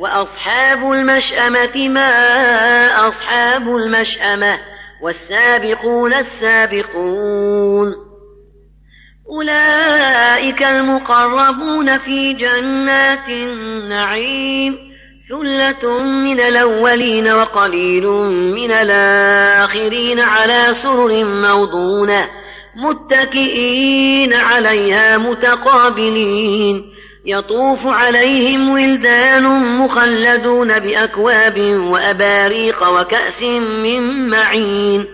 وأصحاب 0.00 0.92
المشأمة 0.92 1.88
ما 1.88 2.08
أصحاب 3.08 3.62
المشأمة 3.68 4.58
والسابقون 5.02 6.12
السابقون. 6.14 7.94
أولئك 9.30 10.62
المقربون 10.62 11.98
في 11.98 12.32
جنات 12.32 13.28
النعيم 13.28 14.76
ثلة 15.28 16.02
من 16.02 16.40
الأولين 16.40 17.32
وقليل 17.32 18.06
من 18.54 18.72
الآخرين 18.72 20.20
على 20.20 20.74
سرر 20.82 21.24
موضونة 21.24 22.28
متكئين 22.76 24.34
عليها 24.34 25.16
متقابلين. 25.16 26.95
يطوف 27.26 27.78
عليهم 27.84 28.70
ولدان 28.70 29.44
مخلدون 29.78 30.68
بأكواب 30.80 31.58
وأباريق 31.92 32.88
وكأس 32.88 33.42
من 33.82 34.30
معين 34.30 35.06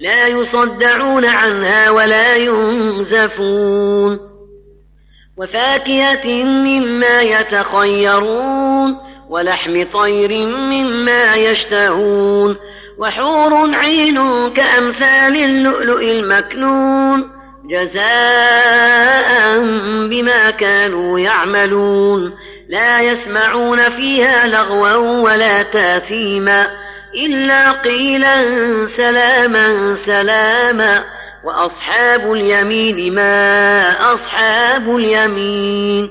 لا 0.00 0.26
يصدعون 0.26 1.24
عنها 1.24 1.90
ولا 1.90 2.34
ينزفون 2.34 4.18
وفاكهة 5.38 6.44
مما 6.44 7.20
يتخيرون 7.20 8.96
ولحم 9.30 9.82
طير 9.92 10.46
مما 10.46 11.36
يشتهون 11.36 12.56
وحور 12.98 13.52
عين 13.54 14.18
كأمثال 14.54 15.44
اللؤلؤ 15.44 16.00
المكنون 16.00 17.35
جزاء 17.70 19.58
بما 20.08 20.50
كانوا 20.50 21.20
يعملون. 21.20 22.32
لا 22.68 23.00
يسمعون 23.00 23.78
فيها 23.78 24.46
لغوا 24.46 25.24
ولا 25.24 25.62
تاثيما. 25.62 26.66
إلا 27.26 27.70
قيلا 27.70 28.36
سلاما 28.96 29.96
سلاما. 30.06 31.04
وأصحاب 31.44 32.32
اليمين 32.32 33.14
ما 33.14 33.90
أصحاب 34.00 34.96
اليمين. 34.96 36.10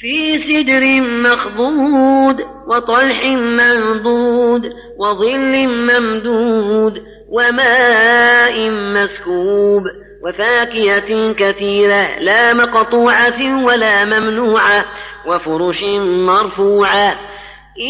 في 0.00 0.32
سدر 0.38 1.00
مخضود 1.00 2.40
وطلح 2.68 3.26
منضود 3.26 4.62
وظل 4.98 5.68
ممدود 5.68 6.92
وماء 7.28 8.70
مسكوب. 8.70 10.05
وفاكهة 10.26 11.32
كثيرة 11.32 12.18
لا 12.18 12.54
مقطوعة 12.54 13.64
ولا 13.64 14.04
ممنوعة 14.04 14.84
وفرش 15.26 15.80
مرفوعة. 16.06 17.14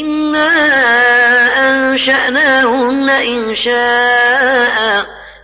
إنا 0.00 0.48
أنشأناهن 1.68 3.10
إنشاء 3.10 4.76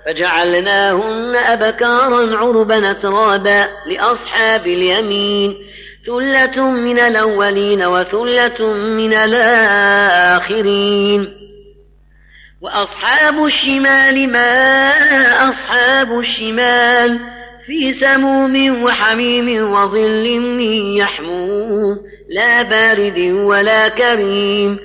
فجعلناهن 0.06 1.36
أبكارا 1.36 2.36
عربا 2.36 2.90
أترابا 2.90 3.68
لأصحاب 3.86 4.66
اليمين. 4.66 5.56
ثلة 6.06 6.70
من 6.70 7.00
الأولين 7.00 7.84
وثلة 7.84 8.66
من 8.96 9.14
الآخرين. 9.14 10.62
وأصحاب 12.62 13.44
الشمال 13.44 14.32
ما 14.32 14.90
أصحاب 15.48 16.08
الشمال 16.18 17.20
في 17.66 17.92
سموم 17.92 18.82
وحميم 18.84 19.72
وظل 19.72 20.40
من 20.40 20.72
يحموم 20.96 21.98
لا 22.28 22.62
بارد 22.62 23.18
ولا 23.32 23.88
كريم 23.88 24.78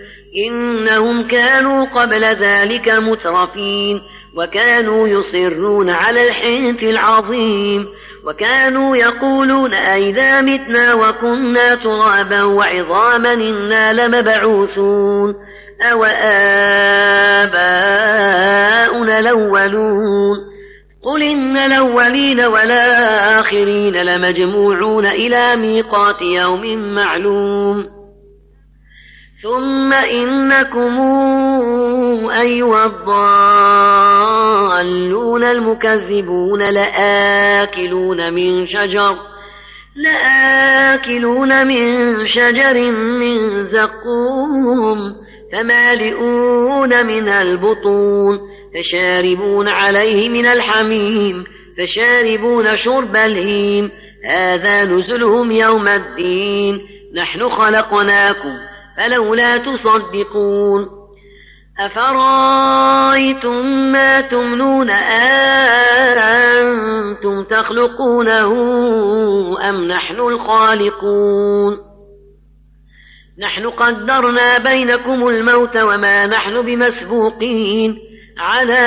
إنهم 0.47 1.27
كانوا 1.27 1.85
قبل 1.85 2.23
ذلك 2.23 2.89
مترفين 2.89 4.01
وكانوا 4.35 5.07
يصرون 5.07 5.89
على 5.89 6.27
الحنث 6.27 6.83
العظيم 6.83 7.85
وكانوا 8.25 8.95
يقولون 8.95 9.73
أئذا 9.73 10.41
متنا 10.41 10.93
وكنا 10.93 11.75
ترابا 11.75 12.43
وعظاما 12.43 13.33
إنا 13.33 13.93
لمبعوثون 13.93 15.35
أو 15.81 16.03
آباؤنا 17.43 19.19
الأولون. 19.19 20.37
قل 21.03 21.23
إن 21.23 21.57
الأولين 21.57 22.45
والآخرين 22.45 23.93
لمجموعون 23.93 25.05
إلى 25.05 25.55
ميقات 25.55 26.21
يوم 26.21 26.93
معلوم. 26.95 27.85
ثم 29.43 29.93
إنكم 29.93 30.99
أيها 32.31 32.85
الضالون 32.85 34.23
المكذبون 35.43 36.73
لآكلون 36.73 38.33
من 38.33 38.67
شجر 38.67 39.17
لآكلون 39.95 41.67
من 41.67 42.27
شجر 42.27 42.91
من 42.91 43.67
زقوم. 43.71 45.26
فمالئون 45.53 47.05
من 47.05 47.29
البطون 47.29 48.39
فشاربون 48.73 49.67
عليه 49.67 50.29
من 50.29 50.45
الحميم 50.45 51.43
فشاربون 51.77 52.77
شرب 52.77 53.15
الهيم. 53.15 53.91
هذا 54.25 54.85
نزلهم 54.85 55.51
يوم 55.51 55.87
الدين. 55.87 56.87
نحن 57.15 57.49
خلقناكم 57.49 58.57
فلولا 58.97 59.57
تصدقون. 59.57 60.97
أفرأيتم 61.79 63.65
ما 63.91 64.21
تمنون 64.21 64.89
أنتم 66.31 67.43
تخلقونه 67.43 68.51
أم 69.69 69.87
نحن 69.87 70.19
الخالقون؟ 70.19 71.86
نحن 73.39 73.69
قدرنا 73.69 74.57
بينكم 74.57 75.27
الموت 75.27 75.77
وما 75.77 76.27
نحن 76.27 76.61
بمسبوقين. 76.61 77.97
على 78.39 78.79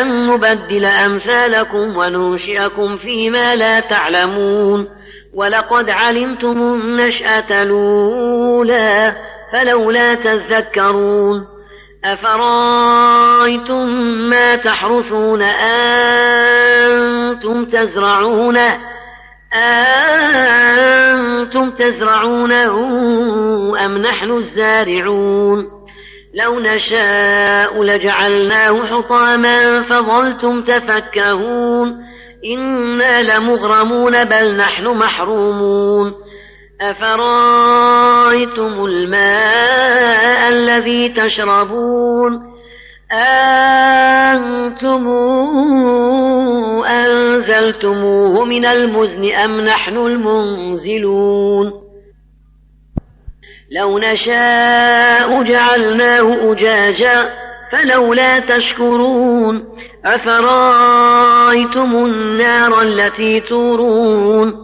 أن 0.00 0.26
نبدل 0.26 0.84
أمثالكم 0.84 1.96
وننشئكم 1.96 2.98
فيما 2.98 3.54
لا 3.54 3.80
تعلمون. 3.80 4.88
ولقد 5.34 5.90
علمتم 5.90 6.60
النشأة 6.60 7.62
الأولى 7.62 9.16
فلولا 9.52 10.14
تذكرون. 10.14 11.46
أفرأيتم 12.04 13.86
ما 14.30 14.56
تحرثون؟ 14.56 15.42
أنتم 16.82 17.64
تزرعونه. 17.64 18.93
أنتم 19.54 21.70
تزرعونه 21.70 22.74
أم 23.84 23.98
نحن 23.98 24.30
الزارعون؟ 24.30 25.66
لو 26.44 26.60
نشاء 26.60 27.82
لجعلناه 27.82 28.86
حطاما 28.86 29.88
فظلتم 29.90 30.64
تفكهون. 30.64 32.04
إنا 32.54 33.22
لمغرمون 33.22 34.24
بل 34.24 34.56
نحن 34.56 34.86
محرومون. 34.86 36.14
أفرأيتم 36.80 38.84
الماء 38.84 40.48
الذي 40.48 41.08
تشربون؟ 41.08 42.54
أنتم 43.12 45.08
أنزلتموه 47.44 48.44
من 48.44 48.66
المزن 48.66 49.34
أم 49.34 49.60
نحن 49.60 49.96
المنزلون؟ 49.96 51.72
لو 53.70 53.98
نشاء 53.98 55.42
جعلناه 55.42 56.52
أجاجا 56.52 57.30
فلولا 57.72 58.38
تشكرون 58.38 59.64
أفرأيتم 60.04 61.96
النار 62.06 62.82
التي 62.82 63.40
تورون؟ 63.40 64.54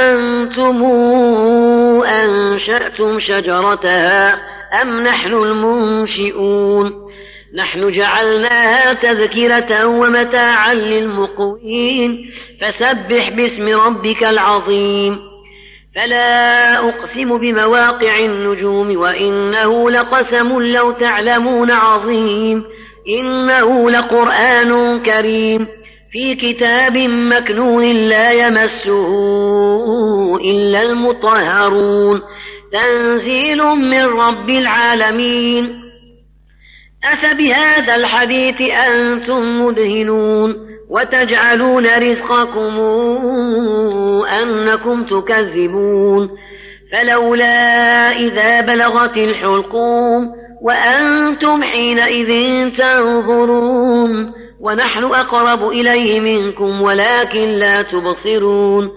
أنتم 0.00 0.82
أنشأتم 2.04 3.20
شجرتها 3.20 4.34
أم 4.82 5.00
نحن 5.00 5.34
المنشئون؟ 5.34 7.04
نحن 7.54 7.92
جعلناها 7.92 8.92
تذكرة 8.92 9.86
ومتاعا 9.86 10.74
للمقوين. 10.74 12.30
فسبح 12.60 13.28
باسم 13.28 13.80
ربك 13.80 14.24
العظيم. 14.24 15.18
فلا 15.96 16.78
أقسم 16.78 17.38
بمواقع 17.38 18.18
النجوم 18.18 18.96
وإنه 18.96 19.90
لقسم 19.90 20.62
لو 20.62 20.92
تعلمون 20.92 21.70
عظيم. 21.70 22.64
إنه 23.18 23.90
لقرآن 23.90 25.02
كريم. 25.02 25.66
في 26.12 26.34
كتاب 26.34 26.96
مكنون 27.08 27.82
لا 27.82 28.30
يمسه 28.30 29.08
إلا 30.36 30.82
المطهرون. 30.82 32.20
تنزيل 32.72 33.58
من 33.64 34.04
رب 34.04 34.50
العالمين. 34.50 35.83
أفبهذا 37.04 37.94
الحديث 37.96 38.60
أنتم 38.60 39.64
مدهنون 39.64 40.56
وتجعلون 40.90 41.86
رزقكم 41.86 42.80
أنكم 44.42 45.04
تكذبون 45.04 46.30
فلولا 46.92 47.56
إذا 48.10 48.60
بلغت 48.60 49.16
الحلقوم 49.16 50.32
وأنتم 50.62 51.62
حينئذ 51.62 52.30
تنظرون 52.78 54.32
ونحن 54.60 55.04
أقرب 55.04 55.68
إليه 55.68 56.20
منكم 56.20 56.82
ولكن 56.82 57.46
لا 57.46 57.82
تبصرون 57.82 58.90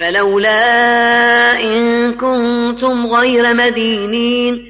فلولا 0.00 0.60
إن 1.60 2.10
كنتم 2.12 3.06
غير 3.06 3.54
مدينين 3.54 4.69